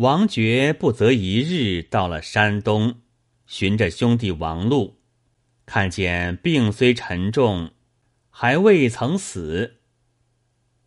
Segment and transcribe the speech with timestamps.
[0.00, 3.02] 王爵不择一日到了山东，
[3.46, 4.96] 寻着兄弟王禄，
[5.66, 7.72] 看见病虽沉重，
[8.30, 9.80] 还未曾死。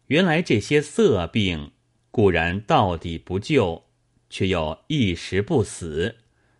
[0.07, 1.73] 原来这些色病
[2.09, 3.83] 固然到底不救，
[4.31, 6.15] 却又一时不死，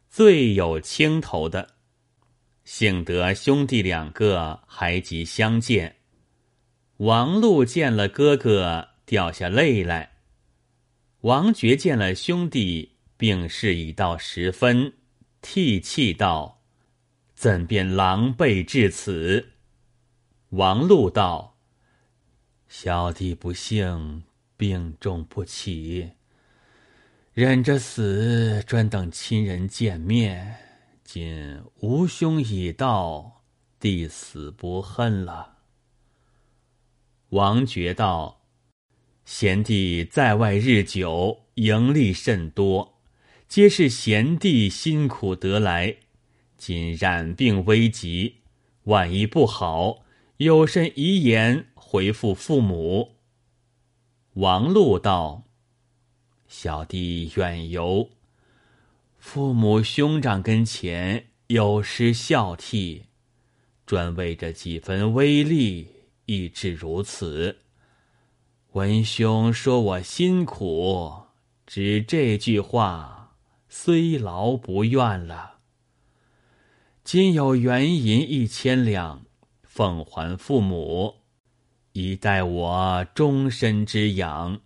[0.07, 1.69] 最有轻头的。
[2.63, 5.95] 幸得兄弟两个还及相见。
[6.97, 10.12] 王禄见了哥哥，掉下泪来。
[11.23, 14.91] 王爵见了兄弟，病势已到十分，
[15.41, 16.61] 涕泣道
[17.33, 19.53] ：“怎便狼狈至此？”
[20.51, 21.55] 王禄道
[22.67, 24.23] ：“小弟不幸，
[24.57, 26.11] 病重不起，
[27.31, 30.57] 忍着死，专等亲人见面。
[31.05, 33.43] 今吾兄已到，
[33.79, 35.59] 弟死不恨了。”
[37.31, 38.41] 王爵道
[39.25, 42.99] ：“贤弟在外日久，盈利甚多，
[43.47, 45.95] 皆是贤弟辛苦得来。
[46.57, 48.35] 今染病危急，
[48.83, 50.03] 万一不好，
[50.37, 53.15] 有甚遗言回复父母？”
[54.35, 55.43] 王禄道
[56.47, 58.09] ：“小弟远游，
[59.17, 63.03] 父母兄长跟前有失孝悌，
[63.85, 65.87] 专为着几分微利。”
[66.25, 67.62] 亦至如此。
[68.73, 71.25] 文兄说我辛苦，
[71.67, 73.35] 只这句话，
[73.69, 75.59] 虽劳不怨了。
[77.03, 79.27] 今有原银一千两，
[79.61, 81.17] 奉还父母，
[81.91, 84.61] 以待我终身之养；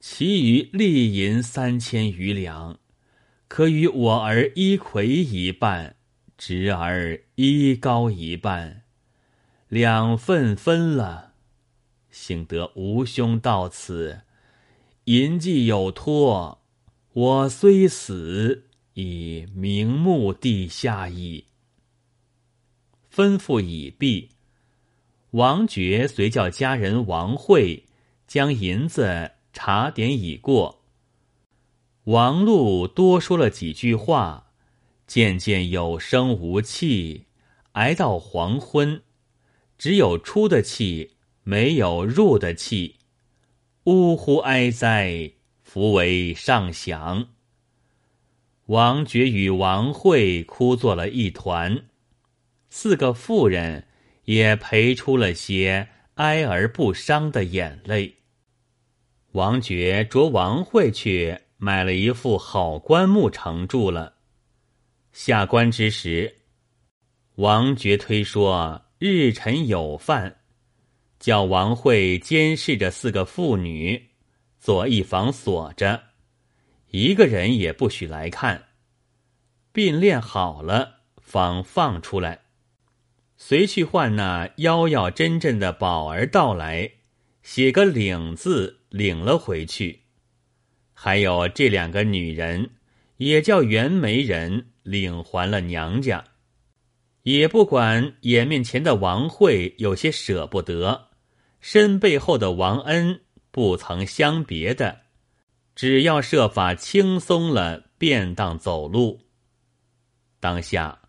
[0.00, 2.80] 其余利银三千余两，
[3.46, 5.94] 可与我儿一魁一半，
[6.36, 8.82] 侄儿一高一半。
[9.68, 11.31] 两份分了，
[12.12, 14.20] 幸得吾兄到此，
[15.04, 16.60] 银既有托，
[17.14, 21.46] 我虽死，已瞑目地下矣。
[23.12, 24.28] 吩咐已毕，
[25.32, 27.86] 王爵遂叫家人王慧
[28.26, 30.82] 将银子查点已过。
[32.04, 34.52] 王禄多说了几句话，
[35.06, 37.24] 渐渐有声无气，
[37.72, 39.02] 挨到黄昏。
[39.78, 42.96] 只有出的气，没有入的气，
[43.84, 45.32] 呜呼哀哉，
[45.62, 47.28] 弗为上响。
[48.66, 51.84] 王爵与王慧哭作了一团，
[52.70, 53.88] 四个妇人
[54.24, 58.14] 也陪出了些哀而不伤的眼泪。
[59.32, 64.14] 王爵着王慧去买了一副好棺木，承住了。
[65.12, 66.36] 下棺之时，
[67.34, 68.82] 王爵推说。
[69.04, 70.36] 日辰有饭，
[71.22, 74.08] 叫王慧监视着四个妇女，
[74.58, 76.02] 左一房锁着，
[76.90, 78.64] 一个人也不许来看。
[79.72, 82.40] 并练好了，方放出来，
[83.36, 86.90] 随去唤那妖妖真真的宝儿到来，
[87.44, 90.00] 写个领字，领了回去。
[90.92, 92.70] 还有这两个女人，
[93.18, 96.24] 也叫袁媒人领还了娘家。
[97.22, 101.10] 也不管眼面前的王慧有些舍不得，
[101.62, 105.02] 身背后的王恩不曾相别的，
[105.74, 109.20] 只要设法轻松了，便当走路。
[110.40, 111.00] 当下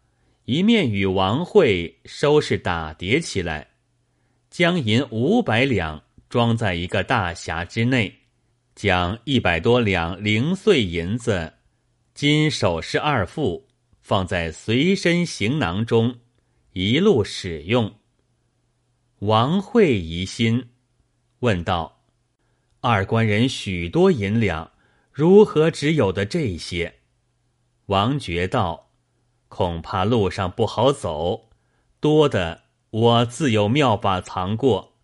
[0.46, 3.72] 一面与王慧收拾打叠起来，
[4.50, 8.20] 将银五百两装在一个大匣之内，
[8.76, 11.52] 将一百多两零碎银子、
[12.14, 13.68] 金首饰二副。
[14.04, 16.14] 放在随身行囊中，
[16.74, 17.96] 一路使用。
[19.26, 20.72] 王慧疑心，
[21.40, 22.02] 问道
[22.82, 24.70] ：“二官人许多银两，
[25.14, 26.96] 如何只有的这些？”
[27.88, 28.90] 王觉道
[29.48, 31.52] ：“恐怕路上不好走，
[32.02, 34.96] 多的我自有妙法藏过，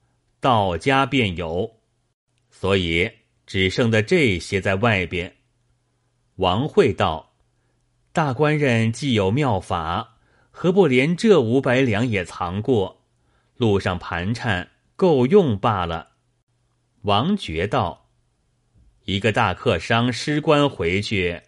[0.41, 1.77] 到家便有，
[2.51, 3.09] 所以
[3.45, 5.37] 只剩的这些在外边。”
[6.35, 7.31] 王慧道。
[8.11, 10.17] 大官人既有妙法，
[10.51, 12.98] 何不连这五百两也藏过？
[13.59, 16.11] 路上盘缠够用罢了。
[17.01, 18.09] 王觉道
[19.03, 21.41] ：“一个大客商失官回去，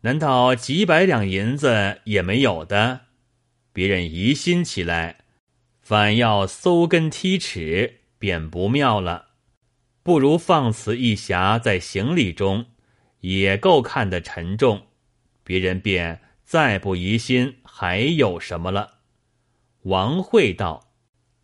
[0.00, 3.02] 难道几百两银子也没有的？
[3.72, 5.18] 别人疑心起来，
[5.80, 9.26] 反要搜根剔齿，便不妙了。
[10.02, 12.66] 不如放此一匣在行李中，
[13.20, 14.88] 也够看得沉重。”
[15.44, 18.98] 别人便再不疑心还有什么了。
[19.82, 20.91] 王慧道：“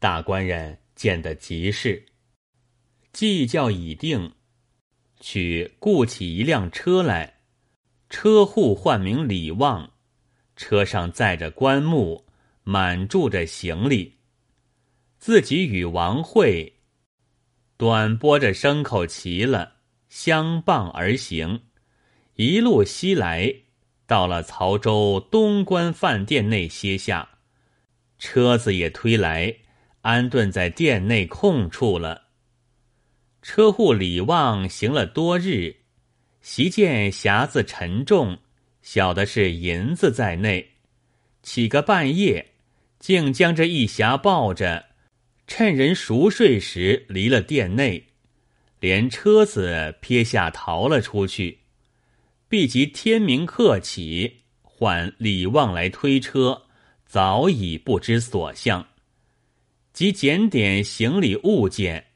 [0.01, 2.07] 大官人见得极是，
[3.13, 4.33] 计较已定，
[5.19, 7.41] 取雇起一辆车来，
[8.09, 9.93] 车户唤名李旺，
[10.55, 12.27] 车上载着棺木，
[12.63, 14.19] 满住着行李。
[15.19, 16.75] 自己与王惠
[17.77, 19.79] 短拨着牲口齐了，
[20.09, 21.63] 相傍而行，
[22.35, 23.53] 一路西来，
[24.07, 27.29] 到了曹州东关饭店内歇下，
[28.17, 29.57] 车子也推来，
[30.09, 32.29] 安顿在店内空处了。
[33.43, 35.77] 车户李旺行了多日，
[36.41, 38.39] 习见匣子沉重，
[38.81, 40.77] 小的是银子在内，
[41.43, 42.53] 起个半夜，
[42.99, 44.87] 竟将这一匣抱着。
[45.47, 48.07] 趁人熟睡时，离了店内，
[48.81, 51.59] 连车子撇下逃了出去。
[52.49, 56.63] 必及天明客起，唤李旺来推车，
[57.05, 58.88] 早已不知所向。
[59.99, 62.07] 即检点行李物件，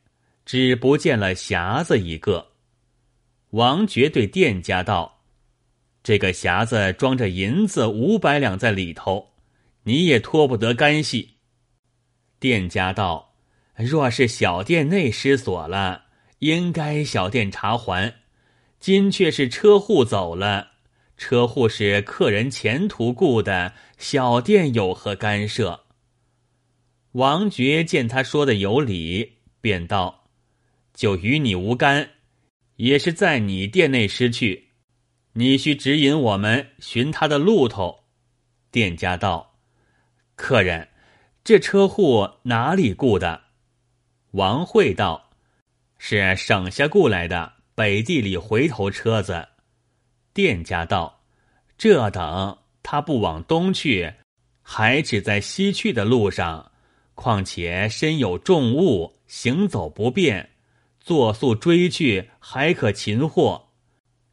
[0.47, 2.53] 只不见了匣子一个。
[3.51, 5.25] 王爵对店家道
[6.05, 9.33] ：“这个匣子装着银子五百两在里头，
[9.83, 11.39] 你也脱不得干系。”
[12.39, 13.35] 店家道
[13.75, 16.05] ：“若是小店内失锁了，
[16.39, 18.15] 应该小店查还。
[18.79, 20.69] 今却是车户走了，
[21.17, 25.81] 车户是客人前途雇的，小店有何干涉？”
[27.13, 30.31] 王爵见他说的有理，便道
[30.95, 32.11] ：“就与你无干，
[32.77, 34.69] 也是在你店内失去，
[35.35, 38.05] 你需指引我们寻他的路头。”
[38.73, 39.59] 店家道
[40.37, 40.89] ：“客人。”
[41.45, 43.43] 这车户哪里雇的？
[44.31, 45.31] 王慧道
[45.99, 49.49] ：“是省下雇来的北地里回头车子。”
[50.33, 51.25] 店家道
[51.77, 54.15] ：“这等他不往东去，
[54.63, 56.72] 还只在西去的路上。
[57.15, 60.51] 况且身有重物，行走不便，
[61.01, 63.69] 坐速追去还可擒获，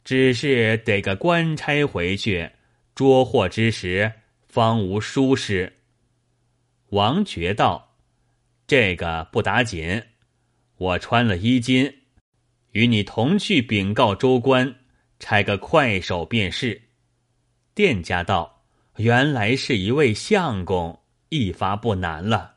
[0.04, 2.50] 只是得个官差回去
[2.96, 4.12] 捉获之时，
[4.48, 5.74] 方无疏失。”
[6.90, 7.96] 王觉道
[8.66, 10.02] ：“这个不打紧，
[10.78, 11.94] 我穿了衣襟，
[12.72, 14.75] 与你同去禀告州官，
[15.20, 16.82] 差个快手便是。”
[17.75, 18.64] 店家道
[18.98, 21.00] ：“原来是一位相公，
[21.30, 22.56] 一发不难了。”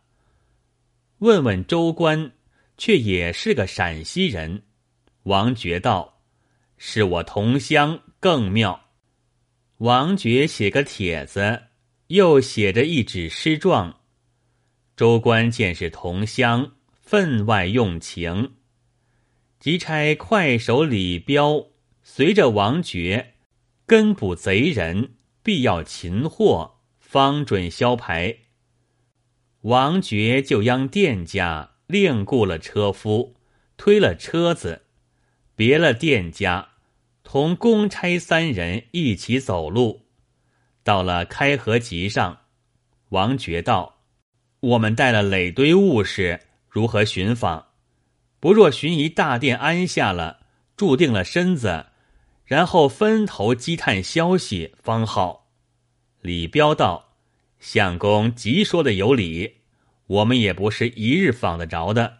[1.22, 2.32] 问问州官，
[2.76, 4.64] 却也是个陕西人。
[5.22, 6.20] 王觉道
[6.76, 8.88] ：“是我同乡，更妙。”
[9.78, 11.62] 王觉写个帖子，
[12.08, 14.00] 又写着一纸诗状。
[14.96, 18.54] 州官见是同乡，分外用情，
[19.60, 21.68] 即差快手李彪
[22.02, 23.34] 随着王爵
[23.86, 28.38] 跟捕贼人，必要擒获，方准销牌。
[29.62, 33.36] 王爵就央店家另雇了车夫，
[33.76, 34.82] 推了车子，
[35.54, 36.70] 别了店家，
[37.22, 40.06] 同公差三人一起走路，
[40.82, 42.40] 到了开河集上，
[43.10, 44.00] 王爵道。
[44.58, 47.66] 我们带了累堆物事，如何寻访？
[48.40, 50.40] 不若寻一大殿安下了，
[50.76, 51.86] 注定了身子，
[52.44, 55.52] 然后分头积探消息方好。
[56.20, 57.11] 李彪道
[57.62, 59.58] ：“相公即说的有理，
[60.08, 62.18] 我们也不是一日访得着的，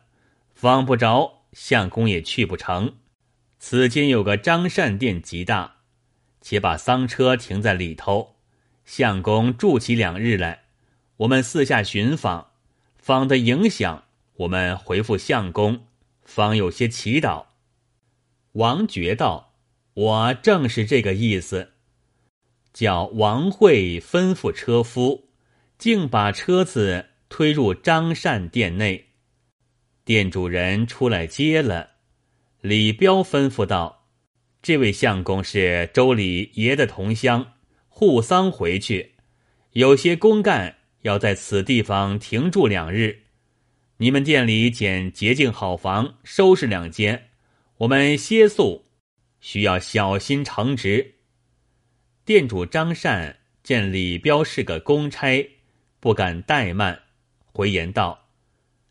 [0.54, 2.94] 访不着，相公也去不成。
[3.58, 5.78] 此间有个张善殿极大，
[6.40, 8.36] 且把丧车停在里头，
[8.84, 10.62] 相公住起两日来。”
[11.18, 12.52] 我们四下寻访，
[12.96, 15.86] 访的影响，我们回复相公，
[16.24, 17.46] 方有些祈祷。
[18.52, 19.54] 王觉道
[19.94, 21.72] ：“我正是这个意思。”
[22.72, 25.31] 叫王慧吩咐车夫，
[25.82, 29.06] 竟把车子推入张善店内。
[30.04, 31.90] 店主人出来接了。
[32.60, 34.06] 李彪吩咐道
[34.62, 37.54] ：“这位相公是周礼爷的同乡，
[37.88, 39.14] 护丧回去，
[39.72, 43.24] 有些公干。”要在此地方停住两日，
[43.96, 47.30] 你们店里捡洁净好房，收拾两间，
[47.78, 48.84] 我们歇宿，
[49.40, 51.16] 需要小心承职。
[52.24, 55.44] 店主张善见李彪是个公差，
[56.02, 57.02] 不敢怠慢，
[57.52, 58.26] 回言道：“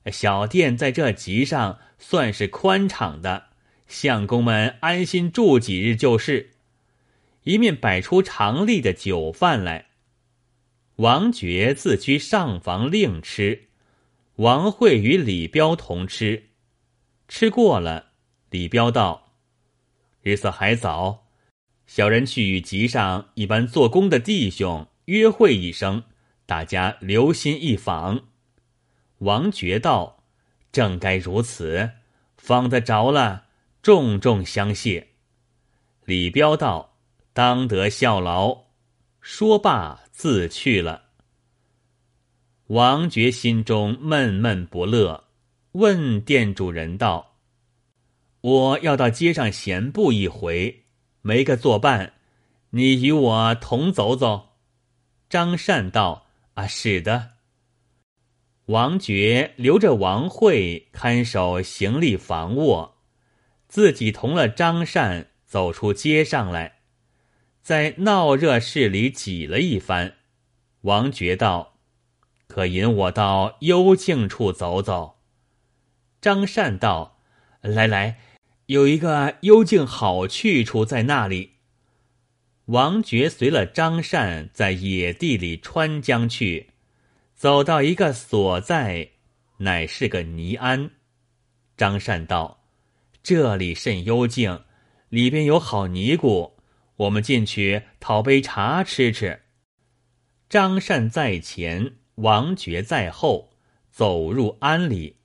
[0.10, 3.48] 小店在这集上算是宽敞的，
[3.86, 6.52] 相公们安心住几日就是。”
[7.44, 9.88] 一面摆出常例的酒饭来。
[10.96, 13.68] 王爵自居上房另吃，
[14.36, 16.52] 王慧与李彪同吃。
[17.28, 18.12] 吃过了，
[18.52, 19.34] 李彪道
[20.24, 21.28] ：“日色还早，
[21.86, 26.04] 小人去与集上一般做工的弟兄约会一声，
[26.46, 28.22] 大家留心一访。”
[29.20, 30.24] 王爵道
[30.72, 31.92] ：“正该如此，
[32.38, 33.46] 访得着了，
[33.82, 35.10] 重重相谢。”
[36.06, 36.98] 李彪道
[37.34, 38.64] ：“当得效劳。”
[39.22, 41.04] 说罢，自去了。
[42.68, 45.26] 王爵心中闷闷不乐，
[45.74, 47.36] 问店主人道
[48.42, 50.86] ：“我要到街上闲步一回，
[51.22, 52.14] 没个作伴，
[52.72, 54.54] 你与我同走走。”
[55.30, 56.26] 张善道
[56.68, 57.32] ：“是的。”
[58.68, 62.98] 王爵留着王慧看守行李房卧，
[63.68, 66.80] 自己同了张善走出街上来。
[67.62, 70.16] 在闹热市里挤了一番，
[70.82, 71.80] 王觉道
[72.48, 75.20] ：“可引我到幽静处走走。”
[76.22, 77.20] 张善道
[77.62, 78.20] ：“来来，
[78.68, 81.51] 有一个幽静好去处在那里。”
[82.72, 86.70] 王觉随了张善在野地里穿江去，
[87.36, 89.10] 走到一个所在，
[89.58, 90.90] 乃是个泥庵。
[91.76, 92.64] 张善道
[93.22, 94.64] ：“这里甚幽静，
[95.10, 96.54] 里边有好尼姑。”
[96.96, 99.42] 我们进去讨杯茶吃吃。
[100.48, 103.52] 张善在前，王觉在后，
[103.92, 105.18] 走入庵里。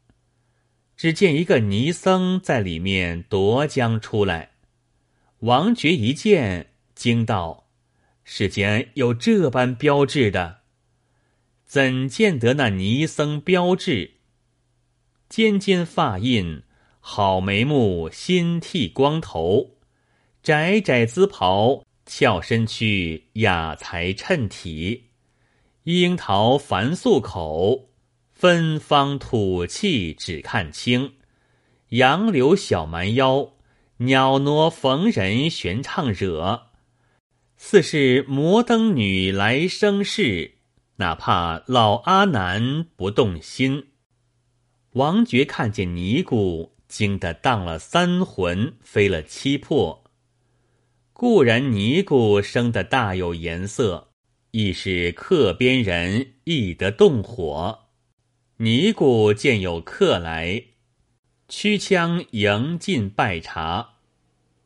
[0.97, 4.51] 只见一个尼僧在里面夺浆出来。
[5.41, 7.69] 王觉一见，惊道
[8.25, 10.63] ：“世间有这般标志的？
[11.65, 14.15] 怎见得那尼僧标志？
[15.29, 16.63] 尖尖发印，
[16.99, 19.77] 好眉目，新剃光头。”
[20.43, 25.11] 窄窄姿袍，翘身躯，雅才衬体，
[25.83, 27.91] 樱桃繁素口，
[28.33, 31.15] 芬芳吐气只看清。
[31.89, 33.55] 杨柳小蛮腰，
[33.97, 36.66] 袅娜逢人悬唱惹。
[37.57, 40.53] 似是摩登女来生事，
[40.97, 43.89] 哪怕老阿难不动心。
[44.93, 50.05] 王爵看见尼姑，惊得荡了三魂，飞了七魄。
[51.13, 54.09] 固然尼姑生得大有颜色，
[54.51, 57.87] 亦是客边人，易得动火。
[58.59, 60.63] 尼姑见有客来，
[61.49, 63.95] 驱枪迎进拜茶。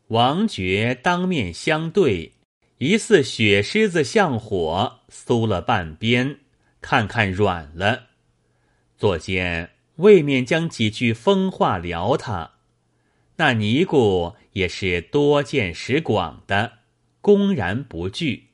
[0.08, 2.32] 王爵当面相对，
[2.80, 6.38] 疑似雪狮子向火，酥了半边，
[6.80, 8.06] 看看软了。
[8.96, 12.52] 左见未免将几句疯话聊他。
[13.36, 16.78] 那尼姑也是多见识广的，
[17.20, 18.48] 公然不惧。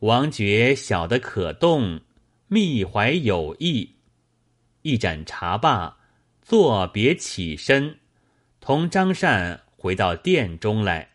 [0.00, 2.02] 王觉晓得可动，
[2.48, 3.94] 密怀有意。
[4.82, 5.96] 一盏茶罢，
[6.42, 7.96] 作别起身，
[8.60, 11.11] 同张善回到殿中来，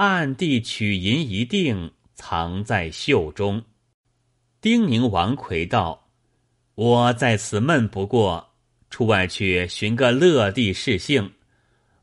[0.00, 3.62] 暗地取银一锭，藏在袖中。
[4.58, 6.08] 丁宁王魁道
[6.74, 8.54] ：“我在此闷不过，
[8.88, 11.34] 出外去寻个乐地试兴。”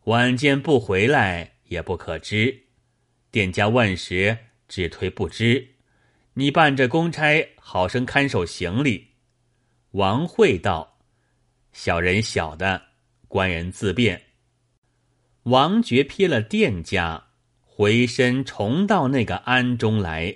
[0.06, 2.66] 晚间不回来也不可知，
[3.32, 4.38] 店家问时
[4.68, 5.68] 只推不知。
[6.36, 9.08] 你办着公差，好生看守行李。
[9.94, 11.00] 王慧道
[11.74, 12.80] ：“小人晓得，
[13.28, 14.22] 官人自便。”
[15.50, 17.27] 王爵瞥了店家，
[17.78, 20.36] 回身重到那个庵中来。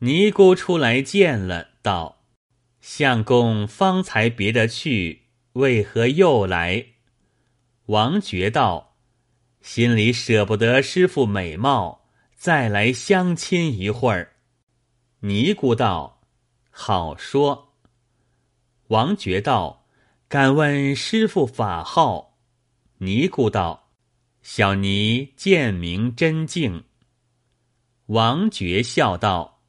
[0.00, 2.24] 尼姑出来见了，道
[2.82, 6.86] ：“相公方才别得去，为何又来？”
[7.86, 8.96] 王觉道
[9.62, 14.32] ：“心里舍不得师傅美貌，再来相亲一会儿。”
[15.22, 16.20] 尼姑道
[16.68, 17.74] ：“好说。”
[18.88, 19.86] 王觉道
[20.26, 22.38] ：“敢问师傅法号？”
[22.98, 23.79] 尼姑道
[24.42, 26.84] ：“小尼见明真静。”
[28.06, 29.60] 王觉笑道：“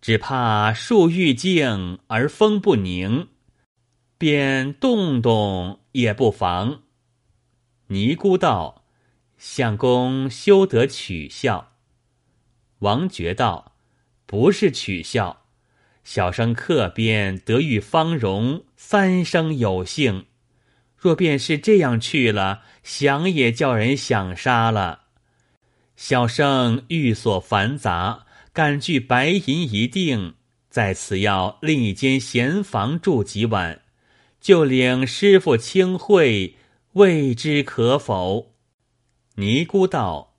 [0.00, 3.28] 只怕树欲静而风不宁，
[4.16, 6.82] 便动动也不妨。”
[7.88, 8.84] 尼姑道
[9.36, 11.72] ：“相公休得取笑。”
[12.80, 13.74] 王觉道
[14.24, 15.44] ：“不是取笑，
[16.02, 20.24] 小生客边得遇芳容，三生有幸。
[21.00, 25.06] 若便是这样去了，想也叫人想杀了。
[25.96, 30.34] 小生寓所繁杂，敢具白银一锭，
[30.68, 33.80] 在此要另一间闲房住几晚，
[34.40, 36.56] 就领师傅清会。”
[36.94, 38.56] 未知可否？
[39.36, 40.34] 尼姑道：“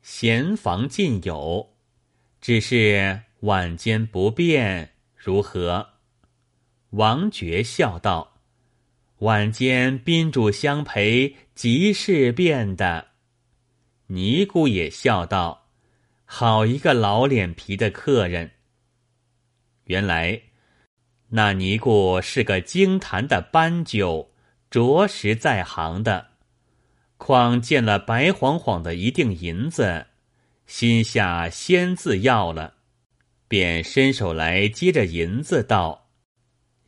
[0.00, 1.74] 闲房尽有，
[2.40, 5.90] 只是晚间不便，如何？”
[6.92, 8.33] 王觉笑道
[9.18, 13.08] ：“晚间宾主相陪，即是便的。”
[14.08, 15.68] 尼姑也笑道
[16.24, 18.50] ：“好一个老脸皮的客人。”
[19.84, 20.40] 原来
[21.28, 24.30] 那尼姑是个精坛的斑鸠。
[24.70, 26.30] 着实在行的，
[27.16, 30.08] 况见了白晃晃的一锭银子，
[30.66, 32.74] 心下先自要了，
[33.46, 36.03] 便伸手来接着银子道：“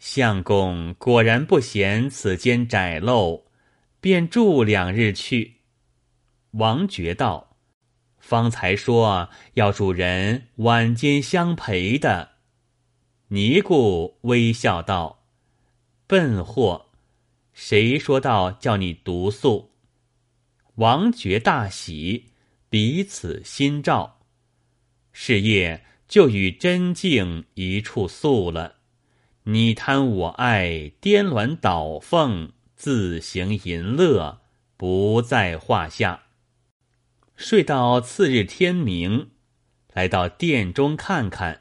[0.08, 3.42] 相公果然不嫌此间窄陋，
[4.00, 5.56] 便住两日去。”
[6.52, 7.56] 王觉道
[8.16, 12.36] ：“方才说要主人晚间相陪的。”
[13.28, 15.24] 尼姑微笑道
[16.06, 16.92] ：“笨货，
[17.52, 19.72] 谁说道叫你独宿？”
[20.76, 22.30] 王觉大喜，
[22.70, 24.20] 彼此心照，
[25.12, 28.75] 是夜就与真静一处宿了。
[29.48, 34.40] 你贪我爱，颠鸾倒凤，自行淫乐，
[34.76, 36.24] 不在话下。
[37.36, 39.30] 睡到次日天明，
[39.92, 41.60] 来到殿中看看，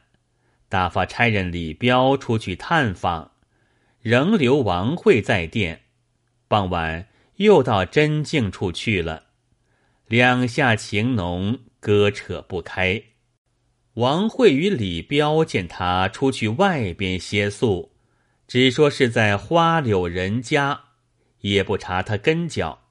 [0.67, 3.33] 打发差人李彪出去探访，
[4.01, 5.83] 仍留王慧在殿。
[6.47, 7.07] 傍晚。
[7.37, 9.23] 又到真境处去了，
[10.07, 13.03] 两下情浓，割扯不开。
[13.95, 17.91] 王慧与李彪见他出去外边歇宿，
[18.47, 20.81] 只说是在花柳人家，
[21.41, 22.89] 也不查他跟脚。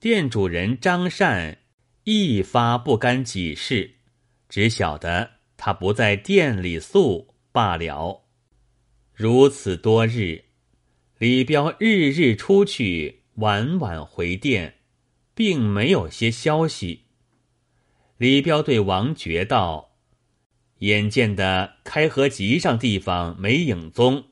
[0.00, 1.58] 店主人张善
[2.04, 3.96] 一发不干己事，
[4.48, 8.24] 只晓得他不在店里宿罢了。
[9.14, 10.44] 如此多日，
[11.18, 13.22] 李彪日日出去。
[13.36, 14.76] 晚晚回店，
[15.34, 17.02] 并没有些消息。
[18.16, 19.95] 李彪对王觉道
[20.78, 24.24] ：“眼见的开河集上地方没影踪，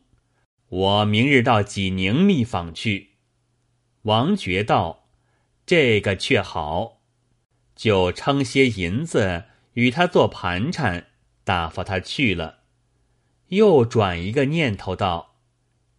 [0.68, 3.10] 我明日到济宁密访去。”
[4.02, 5.06] 王觉道
[5.64, 7.00] ：“这个却好，
[7.74, 11.06] 就称些银子与他做盘缠，
[11.44, 12.60] 打发他去了。”
[13.48, 15.36] 又转一个念头道：“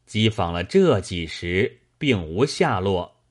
[0.05, 3.21] 机访了这几时。”并无下落。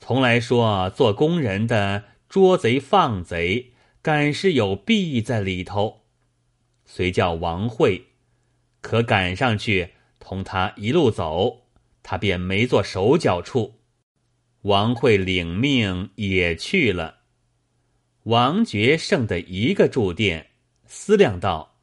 [0.00, 6.03] 从来说做工人的捉贼放贼，敢是有弊在里头。
[6.86, 8.04] 遂叫王慧，
[8.80, 11.66] 可赶上去同他一路走，
[12.02, 13.80] 他便没做手脚处。
[14.62, 17.20] 王慧领命也去了。
[18.24, 20.50] 王觉剩的一个住店，
[20.86, 21.76] 思量道：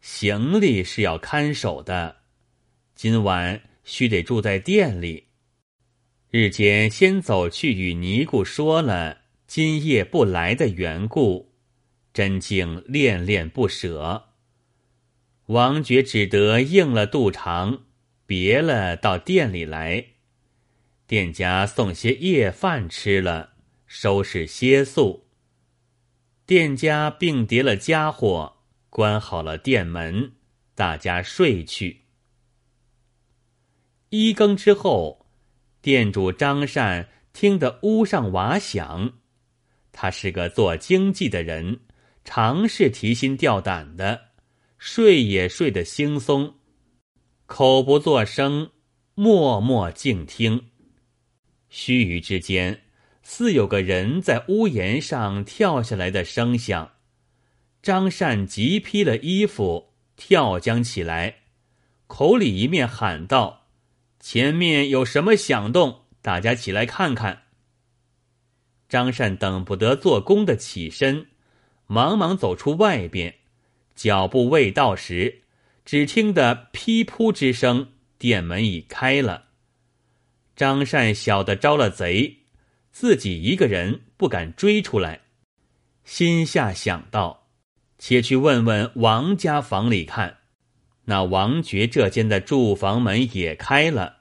[0.00, 2.16] 行李是要看守的，
[2.94, 5.24] 今晚须得住在店里。
[6.30, 11.52] 日间先走去与尼姑说了今夜不来的缘故，
[12.12, 14.25] 真竟恋恋不舍。
[15.46, 17.84] 王觉只得应了肚肠，
[18.26, 20.04] 别了到店里来。
[21.06, 23.54] 店家送些夜饭吃了，
[23.86, 25.28] 收拾歇宿。
[26.44, 28.56] 店家并叠了家伙，
[28.90, 30.32] 关好了店门，
[30.74, 32.02] 大家睡去。
[34.10, 35.26] 一更之后。
[35.82, 39.12] 店主张善听得屋上瓦响，
[39.92, 41.82] 他是个做经济的人，
[42.24, 44.30] 常是提心吊胆的，
[44.78, 46.54] 睡也睡得惺忪，
[47.46, 48.70] 口不作声，
[49.14, 50.70] 默默静听。
[51.68, 52.82] 须臾之间，
[53.22, 56.92] 似有个人在屋檐上跳下来的声响。
[57.82, 61.36] 张善急披了衣服，跳将起来，
[62.06, 63.68] 口里一面喊道。
[64.18, 66.02] 前面有什么响动？
[66.20, 67.42] 大家起来看看。
[68.88, 71.28] 张善等不得做工的起身，
[71.86, 73.34] 忙忙走出外边，
[73.96, 75.42] 脚步未到时，
[75.84, 79.46] 只听得噼扑之声，店门已开了。
[80.54, 82.36] 张善晓得招了贼，
[82.92, 85.22] 自己一个人不敢追出来，
[86.04, 87.48] 心下想到：
[87.98, 90.38] 且去问问王家房里看。
[91.06, 94.16] 那王爵这间的住房门也开了。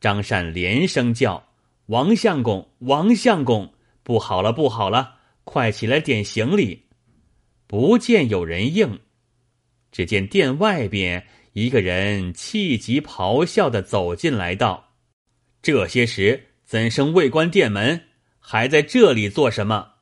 [0.00, 1.48] 张善连声叫
[1.86, 5.16] ：“王相公，王相公，不好了，不好了！
[5.44, 6.84] 快起来点行李！”
[7.68, 8.98] 不见有人应，
[9.92, 14.94] 只见店外边一个人气急咆哮的走进来道
[15.62, 18.08] ：“这些时怎生未关店门，
[18.40, 19.92] 还在这里做什么？”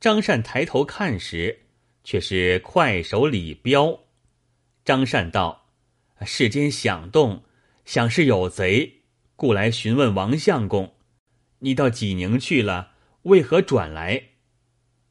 [0.00, 1.66] 张善抬头看时，
[2.02, 4.00] 却是快手李彪。
[4.84, 5.68] 张善道
[6.24, 7.44] ：“世间响动。”
[7.84, 9.02] 想是有贼，
[9.34, 10.94] 故来询问王相公
[11.58, 14.22] ：“你到济宁去了，为何转来？”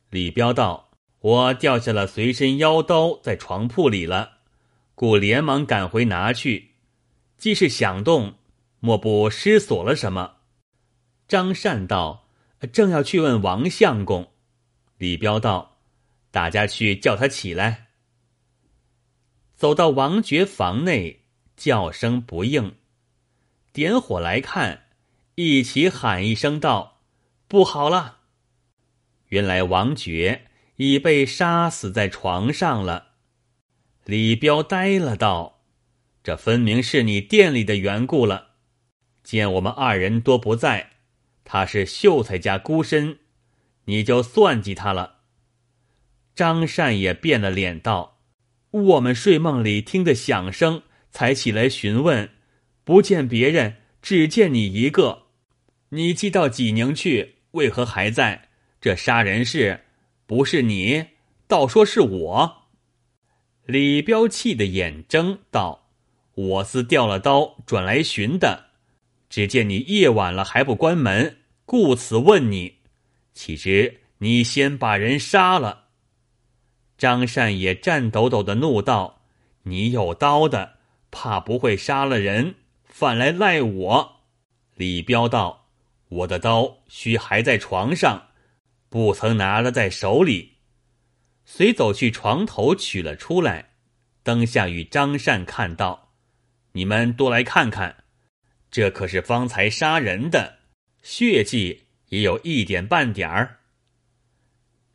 [0.09, 0.90] 李彪道
[1.21, 4.39] ：“我掉下了随身腰刀，在床铺里了，
[4.93, 6.71] 故连忙赶回拿去。
[7.38, 8.36] 既是响动，
[8.79, 10.36] 莫不失锁了什么？”
[11.27, 12.27] 张善道
[12.73, 14.31] ：“正要去问王相公。”
[14.99, 15.77] 李彪道
[16.29, 17.88] ：“大家去叫他起来。”
[19.55, 21.21] 走到王爵房内。
[21.57, 22.73] 叫声不应，
[23.71, 24.86] 点火来看，
[25.36, 27.01] 一起喊一声道
[27.47, 28.21] ：“不好了！”
[29.29, 30.47] 原来王爵
[30.83, 33.09] 已被杀死在床上了。
[34.03, 35.61] 李彪呆了，道
[36.23, 38.53] ：“这分明是你店里的缘故了。
[39.23, 40.93] 见我们二人多不在，
[41.43, 43.19] 他是秀才家孤身，
[43.85, 45.17] 你就算计他了。”
[46.33, 48.17] 张善也变了脸，道
[48.71, 52.31] ：“我们睡梦里听得响声，才起来询问，
[52.83, 55.27] 不见别人，只见你一个。
[55.89, 58.49] 你寄到济宁去，为何还在？
[58.81, 59.81] 这杀人事，
[60.31, 61.07] 不是你，
[61.45, 62.67] 倒说是我。”
[63.67, 65.89] 李彪气得眼睁，道
[66.35, 68.67] ：“我似掉了刀，转来寻的。
[69.29, 72.77] 只见你夜晚了还不关门，故此问你。
[73.33, 75.87] 岂知你先把人杀了。”
[76.97, 79.23] 张善也颤抖抖的怒道
[79.63, 80.75] ：“你有刀的，
[81.11, 84.21] 怕不会杀了人，反来赖我。”
[84.75, 85.67] 李彪道
[86.07, 88.29] ：“我的刀须还在床上，
[88.91, 90.58] 不曾拿了在手里。”
[91.43, 93.71] 遂走去床头取了出来，
[94.21, 96.13] 灯下与张善看到
[96.73, 98.04] ：“你们多来看看，
[98.69, 100.60] 这可是方才杀人的
[101.01, 103.62] 血迹，也有一点半点儿。”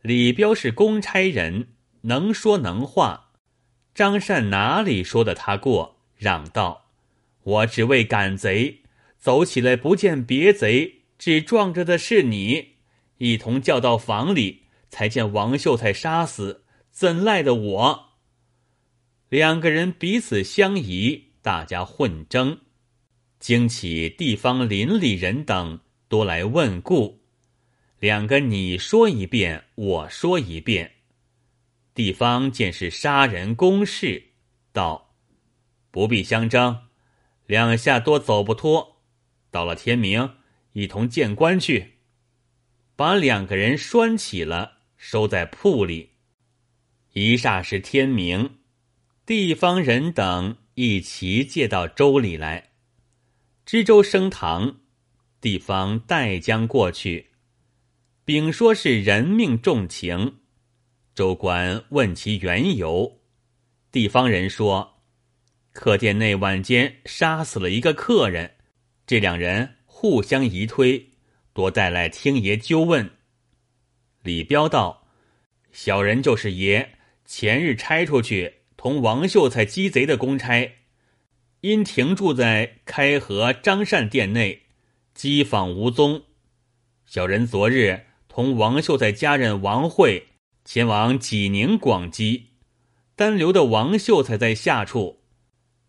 [0.02, 1.72] 李彪是公差人。
[2.02, 3.32] 能说能话，
[3.92, 6.04] 张善哪里说的他过？
[6.16, 6.92] 嚷道
[7.42, 8.82] ：“我只为赶贼，
[9.18, 12.75] 走起来不见别贼，只撞着的是你。
[13.18, 18.06] 一同叫到房里，才见王秀才杀死，怎赖的我？”
[19.28, 22.60] 两个人彼此相疑，大家混争，
[23.40, 27.22] 惊起地方邻里人等多来问故。
[27.98, 30.92] 两个你说一遍，我说一遍。
[31.94, 34.22] 地方见是杀人公事，
[34.72, 35.14] 道
[35.90, 36.82] ：“不必相争，
[37.46, 38.98] 两下多走不脱。
[39.50, 40.34] 到了天明，
[40.74, 41.95] 一同见官去，
[42.96, 46.12] 把两个人拴起了，收在铺里。
[47.12, 48.58] 一霎时天明，
[49.26, 52.72] 地方人等一齐借到州里来。
[53.66, 54.80] 知州升堂，
[55.40, 57.32] 地方代将过去，
[58.24, 60.38] 禀说是人命重情。”
[61.14, 63.20] 州官问其缘由，
[63.90, 65.02] 地方人说：
[65.72, 68.56] 客店内晚间杀死了一个客人，
[69.06, 71.10] 这两人互相疑推，
[71.56, 73.10] 多带来听爷究问。
[74.22, 75.08] 李彪道
[75.72, 80.76] ：“小人就是爷前日差出去同王秀才鸡贼的公差，
[81.62, 84.64] 因停住在开河张善店内，
[85.14, 86.22] 机访无踪。
[87.06, 90.28] 小人昨日同王秀才家人王慧。”
[90.66, 92.46] 前往济宁广基，
[93.14, 95.22] 单留的王秀才在下处。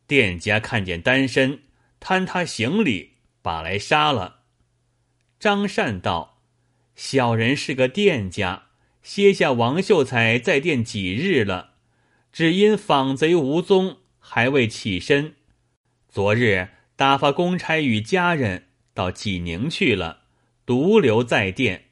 [0.05, 1.61] 店家看见单身，
[1.99, 4.36] 贪他行李，把来杀了。
[5.39, 6.41] 张善道
[6.95, 8.67] ：“小人是个店家，
[9.03, 11.73] 歇下王秀才在店几日了，
[12.31, 15.35] 只因访贼无踪，还未起身。
[16.09, 20.23] 昨日打发公差与家人到济宁去了，
[20.65, 21.85] 独留在店。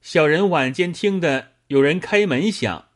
[0.00, 2.88] 小人晚间听得。”有人开门响，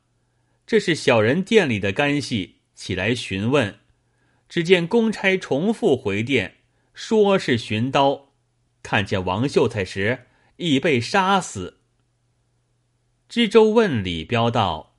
[0.67, 3.79] 这是小人店里的干系起来询问。
[4.47, 6.57] 只见公差重复回电，
[6.93, 8.28] 说是寻刀，
[8.83, 11.81] 看见王秀才时已被杀死。
[13.29, 14.97] 知州问李彪道：“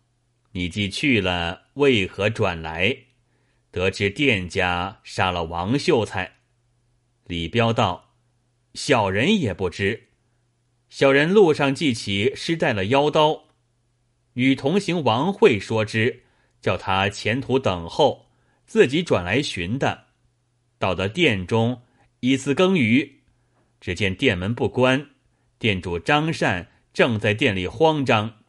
[0.53, 3.05] 你既去了，为何转来？”
[3.71, 6.37] 得知店家杀了王秀才。
[7.25, 8.15] 李彪道
[8.73, 10.07] ：“小人也不知，
[10.89, 13.45] 小人路上记起失带了腰刀。”
[14.33, 16.23] 与同行王慧说之，
[16.61, 18.27] 叫他前途等候，
[18.65, 20.05] 自己转来寻的。
[20.77, 21.81] 到得店中，
[22.21, 23.18] 一次更余，
[23.79, 25.09] 只见店门不关，
[25.57, 28.39] 店主张善正在店里慌张，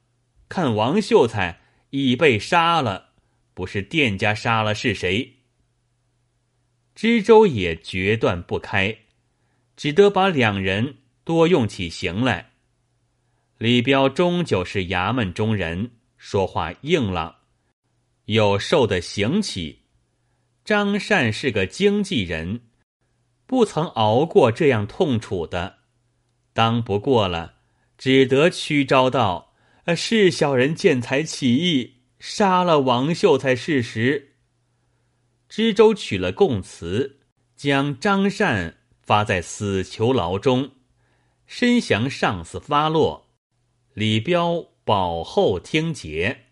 [0.49, 3.11] 看王秀才已被杀了，
[3.55, 5.37] 不是店家杀了是谁？
[6.95, 8.97] 知州也决断不开，
[9.77, 12.51] 只得把两人多用起刑来。
[13.59, 17.37] 李彪终究是衙门中人，说话硬朗，
[18.25, 19.81] 又受的刑起。
[20.65, 22.61] 张善是个经济人，
[23.51, 25.79] 不曾熬过这样痛楚的，
[26.53, 27.55] 当不过了，
[27.99, 29.55] 只得屈招道
[29.87, 34.37] ：“呃，是小人见财起意，杀了王秀才事实。”
[35.51, 37.23] 知州取了供词，
[37.57, 40.71] 将张善发在死囚牢中，
[41.49, 43.33] 申降上司发落。
[43.95, 46.50] 李彪保候听节。